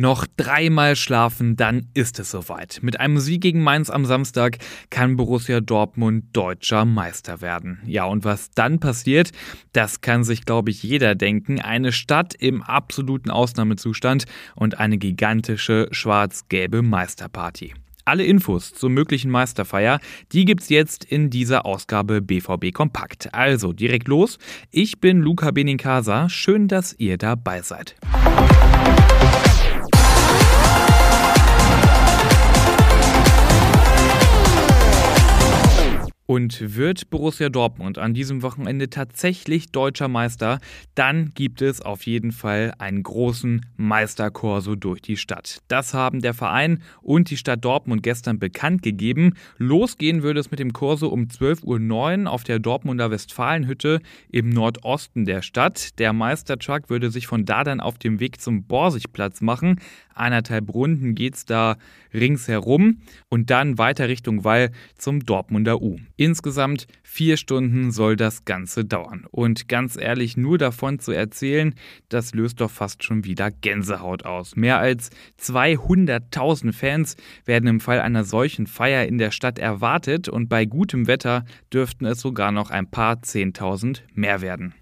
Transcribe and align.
Noch 0.00 0.26
dreimal 0.36 0.94
schlafen, 0.94 1.56
dann 1.56 1.88
ist 1.92 2.20
es 2.20 2.30
soweit. 2.30 2.78
Mit 2.82 3.00
einem 3.00 3.18
Sieg 3.18 3.40
gegen 3.40 3.64
Mainz 3.64 3.90
am 3.90 4.04
Samstag 4.04 4.58
kann 4.90 5.16
Borussia 5.16 5.60
Dortmund 5.60 6.26
deutscher 6.34 6.84
Meister 6.84 7.40
werden. 7.40 7.80
Ja, 7.84 8.04
und 8.04 8.24
was 8.24 8.52
dann 8.52 8.78
passiert, 8.78 9.32
das 9.72 10.00
kann 10.00 10.22
sich, 10.22 10.44
glaube 10.44 10.70
ich, 10.70 10.84
jeder 10.84 11.16
denken. 11.16 11.60
Eine 11.60 11.90
Stadt 11.90 12.32
im 12.34 12.62
absoluten 12.62 13.32
Ausnahmezustand 13.32 14.26
und 14.54 14.78
eine 14.78 14.98
gigantische 14.98 15.88
schwarz-gelbe 15.90 16.82
Meisterparty. 16.82 17.74
Alle 18.04 18.24
Infos 18.24 18.72
zur 18.72 18.90
möglichen 18.90 19.32
Meisterfeier, 19.32 19.98
die 20.30 20.44
gibt's 20.44 20.68
jetzt 20.68 21.04
in 21.04 21.28
dieser 21.28 21.66
Ausgabe 21.66 22.22
BVB 22.22 22.72
Kompakt. 22.72 23.34
Also 23.34 23.72
direkt 23.72 24.06
los. 24.06 24.38
Ich 24.70 25.00
bin 25.00 25.22
Luca 25.22 25.50
Benincasa. 25.50 26.28
Schön, 26.28 26.68
dass 26.68 26.94
ihr 27.00 27.18
dabei 27.18 27.62
seid. 27.62 27.96
Und 36.30 36.76
wird 36.76 37.08
Borussia 37.08 37.48
Dortmund 37.48 37.96
an 37.96 38.12
diesem 38.12 38.42
Wochenende 38.42 38.90
tatsächlich 38.90 39.72
deutscher 39.72 40.08
Meister, 40.08 40.60
dann 40.94 41.32
gibt 41.34 41.62
es 41.62 41.80
auf 41.80 42.04
jeden 42.04 42.32
Fall 42.32 42.74
einen 42.76 43.02
großen 43.02 43.64
Meisterkorso 43.78 44.74
durch 44.74 45.00
die 45.00 45.16
Stadt. 45.16 45.62
Das 45.68 45.94
haben 45.94 46.20
der 46.20 46.34
Verein 46.34 46.82
und 47.00 47.30
die 47.30 47.38
Stadt 47.38 47.64
Dortmund 47.64 48.02
gestern 48.02 48.38
bekannt 48.38 48.82
gegeben. 48.82 49.36
Losgehen 49.56 50.22
würde 50.22 50.40
es 50.40 50.50
mit 50.50 50.60
dem 50.60 50.74
Korso 50.74 51.08
um 51.08 51.28
12.09 51.28 52.24
Uhr 52.24 52.30
auf 52.30 52.44
der 52.44 52.58
Dortmunder 52.58 53.10
Westfalenhütte 53.10 54.02
im 54.30 54.50
Nordosten 54.50 55.24
der 55.24 55.40
Stadt. 55.40 55.98
Der 55.98 56.12
Meistertruck 56.12 56.90
würde 56.90 57.10
sich 57.10 57.26
von 57.26 57.46
da 57.46 57.64
dann 57.64 57.80
auf 57.80 57.96
dem 57.96 58.20
Weg 58.20 58.38
zum 58.42 58.64
Borsigplatz 58.64 59.40
machen. 59.40 59.80
Eineinhalb 60.14 60.74
Runden 60.74 61.14
geht 61.14 61.36
es 61.36 61.46
da 61.46 61.76
ringsherum 62.12 62.98
und 63.30 63.50
dann 63.50 63.78
weiter 63.78 64.08
Richtung 64.08 64.44
Wall 64.44 64.72
zum 64.96 65.24
Dortmunder 65.24 65.80
U. 65.80 65.96
Insgesamt 66.18 66.88
vier 67.04 67.36
Stunden 67.36 67.92
soll 67.92 68.16
das 68.16 68.44
Ganze 68.44 68.84
dauern. 68.84 69.24
Und 69.30 69.68
ganz 69.68 69.96
ehrlich, 69.96 70.36
nur 70.36 70.58
davon 70.58 70.98
zu 70.98 71.12
erzählen, 71.12 71.76
das 72.08 72.34
löst 72.34 72.60
doch 72.60 72.72
fast 72.72 73.04
schon 73.04 73.24
wieder 73.24 73.52
Gänsehaut 73.52 74.24
aus. 74.24 74.56
Mehr 74.56 74.78
als 74.78 75.10
200.000 75.40 76.72
Fans 76.72 77.16
werden 77.44 77.68
im 77.68 77.78
Fall 77.78 78.00
einer 78.00 78.24
solchen 78.24 78.66
Feier 78.66 79.06
in 79.06 79.18
der 79.18 79.30
Stadt 79.30 79.60
erwartet 79.60 80.28
und 80.28 80.48
bei 80.48 80.64
gutem 80.64 81.06
Wetter 81.06 81.44
dürften 81.72 82.04
es 82.04 82.20
sogar 82.20 82.50
noch 82.50 82.70
ein 82.72 82.90
paar 82.90 83.22
Zehntausend 83.22 84.02
mehr 84.12 84.40
werden. 84.40 84.74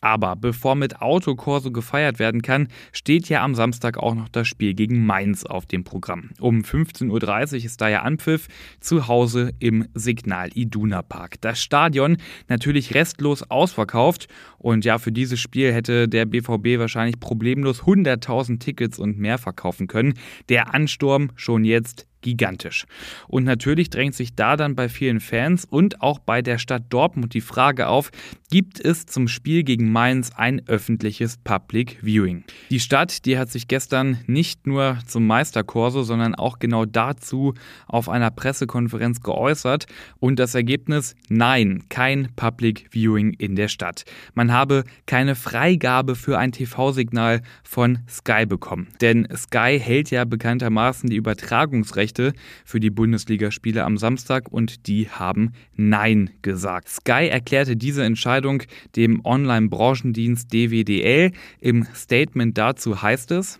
Aber 0.00 0.36
bevor 0.36 0.74
mit 0.74 1.00
Autokorso 1.00 1.70
gefeiert 1.70 2.18
werden 2.18 2.42
kann, 2.42 2.68
steht 2.92 3.28
ja 3.28 3.42
am 3.42 3.54
Samstag 3.54 3.98
auch 3.98 4.14
noch 4.14 4.28
das 4.28 4.48
Spiel 4.48 4.74
gegen 4.74 5.06
Mainz 5.06 5.44
auf 5.44 5.66
dem 5.66 5.84
Programm. 5.84 6.30
Um 6.40 6.60
15.30 6.60 7.10
Uhr 7.58 7.64
ist 7.64 7.80
da 7.80 7.88
ja 7.88 8.02
Anpfiff 8.02 8.48
zu 8.80 9.08
Hause 9.08 9.52
im 9.58 9.88
Signal 9.94 10.50
Iduna 10.54 11.02
Park. 11.02 11.40
Das 11.40 11.62
Stadion 11.62 12.16
natürlich 12.48 12.94
restlos 12.94 13.48
ausverkauft 13.50 14.28
und 14.58 14.84
ja, 14.84 14.98
für 14.98 15.12
dieses 15.12 15.40
Spiel 15.40 15.72
hätte 15.72 16.08
der 16.08 16.26
BVB 16.26 16.78
wahrscheinlich 16.78 17.20
problemlos 17.20 17.82
100.000 17.82 18.58
Tickets 18.58 18.98
und 18.98 19.18
mehr 19.18 19.38
verkaufen 19.38 19.86
können. 19.86 20.14
Der 20.48 20.74
Ansturm 20.74 21.30
schon 21.36 21.64
jetzt 21.64 22.07
gigantisch. 22.20 22.84
Und 23.28 23.44
natürlich 23.44 23.90
drängt 23.90 24.14
sich 24.14 24.34
da 24.34 24.56
dann 24.56 24.74
bei 24.74 24.88
vielen 24.88 25.20
Fans 25.20 25.64
und 25.64 26.00
auch 26.02 26.18
bei 26.18 26.42
der 26.42 26.58
Stadt 26.58 26.84
Dortmund 26.90 27.34
die 27.34 27.40
Frage 27.40 27.88
auf, 27.88 28.10
gibt 28.50 28.80
es 28.80 29.06
zum 29.06 29.28
Spiel 29.28 29.62
gegen 29.62 29.92
Mainz 29.92 30.30
ein 30.34 30.62
öffentliches 30.66 31.36
Public 31.38 31.98
Viewing? 32.02 32.44
Die 32.70 32.80
Stadt, 32.80 33.24
die 33.24 33.38
hat 33.38 33.50
sich 33.50 33.68
gestern 33.68 34.18
nicht 34.26 34.66
nur 34.66 34.98
zum 35.06 35.26
Meisterkorso, 35.26 36.02
sondern 36.02 36.34
auch 36.34 36.58
genau 36.58 36.84
dazu 36.84 37.54
auf 37.86 38.08
einer 38.08 38.30
Pressekonferenz 38.30 39.20
geäußert 39.22 39.86
und 40.18 40.38
das 40.38 40.54
Ergebnis, 40.54 41.14
nein, 41.28 41.84
kein 41.88 42.28
Public 42.36 42.88
Viewing 42.90 43.34
in 43.34 43.56
der 43.56 43.68
Stadt. 43.68 44.04
Man 44.34 44.52
habe 44.52 44.84
keine 45.06 45.34
Freigabe 45.34 46.14
für 46.14 46.38
ein 46.38 46.52
TV-Signal 46.52 47.42
von 47.62 47.98
Sky 48.08 48.46
bekommen, 48.46 48.88
denn 49.00 49.28
Sky 49.36 49.78
hält 49.80 50.10
ja 50.10 50.24
bekanntermaßen 50.24 51.08
die 51.08 51.16
Übertragungsrechte 51.16 52.07
Rechte 52.08 52.32
für 52.64 52.80
die 52.80 52.88
Bundesligaspiele 52.88 53.84
am 53.84 53.98
Samstag 53.98 54.50
und 54.50 54.86
die 54.86 55.10
haben 55.10 55.52
Nein 55.74 56.30
gesagt. 56.40 56.88
Sky 56.88 57.28
erklärte 57.28 57.76
diese 57.76 58.02
Entscheidung 58.02 58.62
dem 58.96 59.22
Online-Branchendienst 59.24 60.50
DWDL. 60.52 61.32
Im 61.60 61.86
Statement 61.94 62.56
dazu 62.56 63.02
heißt 63.02 63.30
es, 63.32 63.58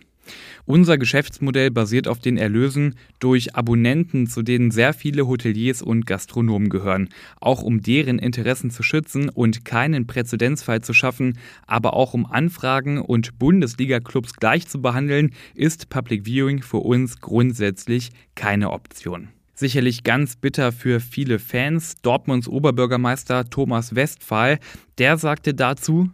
unser 0.65 0.97
Geschäftsmodell 0.97 1.71
basiert 1.71 2.07
auf 2.07 2.19
den 2.19 2.37
Erlösen 2.37 2.95
durch 3.19 3.55
Abonnenten, 3.55 4.27
zu 4.27 4.41
denen 4.41 4.71
sehr 4.71 4.93
viele 4.93 5.27
Hoteliers 5.27 5.81
und 5.81 6.05
Gastronomen 6.05 6.69
gehören. 6.69 7.09
Auch 7.39 7.61
um 7.61 7.81
deren 7.81 8.19
Interessen 8.19 8.69
zu 8.69 8.83
schützen 8.83 9.29
und 9.29 9.65
keinen 9.65 10.07
Präzedenzfall 10.07 10.81
zu 10.81 10.93
schaffen, 10.93 11.39
aber 11.65 11.93
auch 11.93 12.13
um 12.13 12.25
Anfragen 12.25 12.99
und 12.99 13.39
Bundesliga-Clubs 13.39 14.33
gleich 14.33 14.67
zu 14.67 14.81
behandeln, 14.81 15.31
ist 15.55 15.89
Public 15.89 16.25
Viewing 16.25 16.61
für 16.61 16.77
uns 16.77 17.19
grundsätzlich 17.19 18.11
keine 18.35 18.71
Option. 18.71 19.29
Sicherlich 19.59 20.05
ganz 20.05 20.37
bitter 20.37 20.71
für 20.71 21.01
viele 21.01 21.37
Fans. 21.37 21.97
Dortmunds 22.01 22.47
Oberbürgermeister 22.47 23.49
Thomas 23.49 23.93
Westphal, 23.93 24.57
der 24.99 25.17
sagte 25.17 25.53
dazu, 25.53 26.09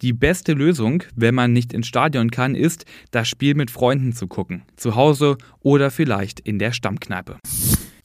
die 0.00 0.14
beste 0.14 0.54
Lösung, 0.54 1.02
wenn 1.14 1.34
man 1.34 1.52
nicht 1.52 1.74
ins 1.74 1.88
Stadion 1.88 2.30
kann, 2.30 2.54
ist, 2.54 2.86
das 3.10 3.28
Spiel 3.28 3.54
mit 3.54 3.70
Freunden 3.70 4.14
zu 4.14 4.28
gucken. 4.28 4.62
Zu 4.76 4.94
Hause 4.94 5.36
oder 5.60 5.90
vielleicht 5.90 6.40
in 6.40 6.58
der 6.58 6.72
Stammkneipe 6.72 7.36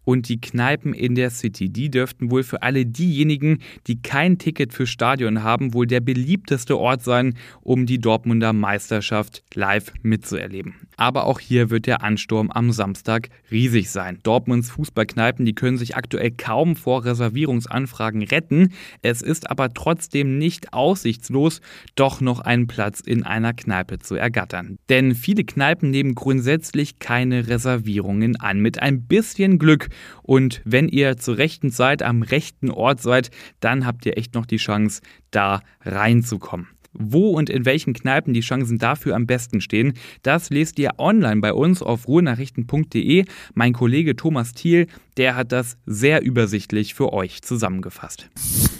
und 0.03 0.27
die 0.27 0.41
Kneipen 0.41 0.93
in 0.93 1.15
der 1.15 1.29
City. 1.29 1.69
Die 1.69 1.89
dürften 1.89 2.29
wohl 2.29 2.43
für 2.43 2.61
alle 2.61 2.85
diejenigen, 2.85 3.59
die 3.87 4.01
kein 4.01 4.39
Ticket 4.39 4.73
für 4.73 4.87
Stadion 4.87 5.41
haben, 5.41 5.73
wohl 5.73 5.87
der 5.87 6.01
beliebteste 6.01 6.77
Ort 6.77 7.01
sein, 7.01 7.35
um 7.61 7.85
die 7.85 7.99
Dortmunder 7.99 8.51
Meisterschaft 8.51 9.43
live 9.53 9.93
mitzuerleben. 10.01 10.75
Aber 11.01 11.25
auch 11.25 11.39
hier 11.39 11.71
wird 11.71 11.87
der 11.87 12.03
Ansturm 12.03 12.51
am 12.51 12.71
Samstag 12.71 13.29
riesig 13.49 13.89
sein. 13.89 14.19
Dortmunds 14.21 14.69
Fußballkneipen, 14.69 15.43
die 15.47 15.55
können 15.55 15.79
sich 15.79 15.95
aktuell 15.95 16.29
kaum 16.29 16.75
vor 16.75 17.05
Reservierungsanfragen 17.05 18.21
retten. 18.21 18.71
Es 19.01 19.23
ist 19.23 19.49
aber 19.49 19.73
trotzdem 19.73 20.37
nicht 20.37 20.73
aussichtslos, 20.73 21.61
doch 21.95 22.21
noch 22.21 22.41
einen 22.41 22.67
Platz 22.67 22.99
in 22.99 23.23
einer 23.23 23.53
Kneipe 23.53 23.97
zu 23.97 24.13
ergattern. 24.13 24.77
Denn 24.89 25.15
viele 25.15 25.43
Kneipen 25.43 25.89
nehmen 25.89 26.13
grundsätzlich 26.13 26.99
keine 26.99 27.47
Reservierungen 27.47 28.39
an. 28.39 28.59
Mit 28.59 28.79
ein 28.79 29.07
bisschen 29.07 29.57
Glück 29.57 29.89
und 30.21 30.61
wenn 30.65 30.87
ihr 30.87 31.17
zur 31.17 31.39
rechten 31.39 31.71
Zeit 31.71 32.03
am 32.03 32.21
rechten 32.21 32.69
Ort 32.69 33.01
seid, 33.01 33.31
dann 33.59 33.87
habt 33.87 34.05
ihr 34.05 34.19
echt 34.19 34.35
noch 34.35 34.45
die 34.45 34.57
Chance, 34.57 35.01
da 35.31 35.61
reinzukommen. 35.83 36.67
Wo 36.93 37.29
und 37.29 37.49
in 37.49 37.65
welchen 37.65 37.93
Kneipen 37.93 38.33
die 38.33 38.41
Chancen 38.41 38.77
dafür 38.77 39.15
am 39.15 39.25
besten 39.25 39.61
stehen, 39.61 39.93
das 40.23 40.49
lest 40.49 40.77
ihr 40.79 40.91
online 40.97 41.41
bei 41.41 41.53
uns 41.53 41.81
auf 41.81 42.07
ruhenachrichten.de. 42.07 43.25
Mein 43.53 43.73
Kollege 43.73 44.15
Thomas 44.15 44.53
Thiel, 44.53 44.87
der 45.17 45.35
hat 45.35 45.51
das 45.51 45.77
sehr 45.85 46.23
übersichtlich 46.23 46.93
für 46.93 47.13
euch 47.13 47.41
zusammengefasst. 47.41 48.29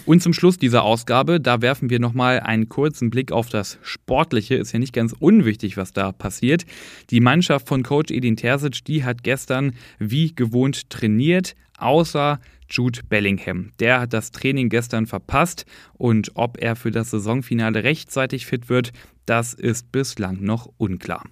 Und 0.04 0.22
zum 0.22 0.32
Schluss 0.32 0.58
dieser 0.58 0.82
Ausgabe, 0.82 1.40
da 1.40 1.62
werfen 1.62 1.90
wir 1.90 2.00
nochmal 2.00 2.40
einen 2.40 2.68
kurzen 2.68 3.10
Blick 3.10 3.32
auf 3.32 3.48
das 3.48 3.78
Sportliche. 3.82 4.56
Ist 4.56 4.72
ja 4.72 4.78
nicht 4.78 4.92
ganz 4.92 5.14
unwichtig, 5.18 5.76
was 5.76 5.92
da 5.92 6.12
passiert. 6.12 6.64
Die 7.10 7.20
Mannschaft 7.20 7.68
von 7.68 7.82
Coach 7.82 8.10
Edin 8.10 8.36
Terzic, 8.36 8.84
die 8.84 9.04
hat 9.04 9.22
gestern 9.22 9.72
wie 9.98 10.34
gewohnt 10.34 10.90
trainiert, 10.90 11.54
außer 11.82 12.40
Jude 12.68 13.00
Bellingham. 13.08 13.72
Der 13.80 14.00
hat 14.00 14.12
das 14.12 14.30
Training 14.30 14.68
gestern 14.68 15.06
verpasst 15.06 15.66
und 15.92 16.32
ob 16.34 16.58
er 16.58 16.74
für 16.76 16.90
das 16.90 17.10
Saisonfinale 17.10 17.84
rechtzeitig 17.84 18.46
fit 18.46 18.68
wird, 18.68 18.92
das 19.26 19.54
ist 19.54 19.92
bislang 19.92 20.42
noch 20.42 20.68
unklar. 20.78 21.24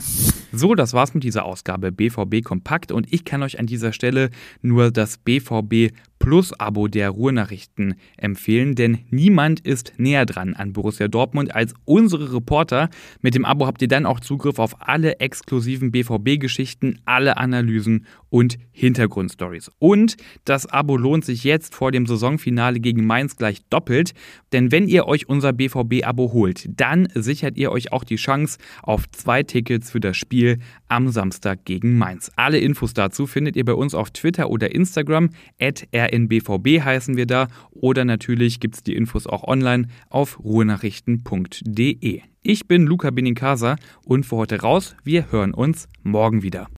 So, 0.53 0.75
das 0.75 0.93
war's 0.93 1.15
mit 1.15 1.25
dieser 1.25 1.45
Ausgabe 1.45 1.93
BVB 1.93 2.43
Kompakt 2.45 2.93
und 2.93 3.13
ich 3.13 3.25
kann 3.25 3.43
euch 3.43 3.59
an 3.59 3.67
dieser 3.67 3.93
Stelle 3.93 4.31
nur 4.63 4.91
das 4.91 5.19
BVB 5.19 5.93
Plus-Abo 6.21 6.87
der 6.87 7.11
Ruhrnachrichten 7.11 7.95
empfehlen, 8.19 8.75
denn 8.75 8.99
niemand 9.11 9.61
ist 9.61 9.95
näher 9.97 10.27
dran 10.27 10.55
an 10.55 10.73
Borussia 10.73 11.09
Dortmund 11.09 11.55
als 11.55 11.75
unsere 11.87 12.35
Reporter. 12.35 12.91
Mit 13.23 13.35
dem 13.35 13.45
Abo 13.45 13.67
habt 13.67 13.83
ihr 13.83 13.89
dann 13.89 14.07
auch 14.07 14.21
Zugriff 14.21 14.59
auf 14.59 14.77
alle 14.81 15.19
exklusiven 15.19 15.91
BVB-Geschichten, 15.91 17.01
alle 17.07 17.39
Analysen 17.39 18.07
und 18.29 18.59
Hintergrundstories. 18.71 19.71
Und 19.79 20.19
das 20.45 20.67
Abo 20.67 20.97
lohnt 20.97 21.25
sich 21.25 21.43
jetzt 21.43 21.75
vor 21.75 21.91
dem 21.91 22.07
Saisonfinale 22.07 22.81
gegen 22.81 23.07
Mainz 23.07 23.37
gleich 23.37 23.63
doppelt, 23.71 24.13
denn 24.53 24.71
wenn 24.71 24.89
ihr 24.89 25.07
euch 25.07 25.29
unser 25.29 25.55
BVB-Abo 25.55 26.33
holt, 26.33 26.69
dann 26.69 27.09
sichert 27.15 27.57
ihr 27.57 27.73
euch 27.73 27.93
auch 27.93 28.05
die 28.05 28.17
Chance 28.17 28.59
auf 28.83 29.11
zwei 29.11 29.43
Tickets 29.43 29.91
für 29.91 30.01
das 30.01 30.19
Spiel 30.19 30.59
am 30.87 31.09
Samstag 31.09 31.65
gegen 31.65 31.97
Mainz. 31.97 32.31
Alle 32.37 32.59
Infos 32.59 32.93
dazu 32.93 33.27
findet 33.27 33.57
ihr 33.57 33.65
bei 33.65 33.75
uns 33.75 33.95
auf 33.95 34.11
Twitter 34.11 34.51
oder 34.51 34.75
Instagram 34.75 35.31
at 35.59 35.87
rnbvb 36.11 36.83
heißen 36.83 37.17
wir 37.17 37.27
da 37.27 37.49
oder 37.71 38.05
natürlich 38.05 38.61
gibt 38.61 38.75
es 38.75 38.83
die 38.83 38.95
Infos 38.95 39.27
auch 39.27 39.45
online 39.45 39.89
auf 40.09 40.39
ruhenachrichten.de. 40.45 42.21
Ich 42.43 42.69
bin 42.69 42.87
Luca 42.87 43.11
Benincasa 43.11 43.77
und 44.05 44.27
für 44.27 44.37
heute 44.37 44.61
raus. 44.61 44.97
Wir 45.05 45.33
hören 45.33 45.55
uns 45.55 45.89
morgen 46.03 46.43
wieder. 46.43 46.69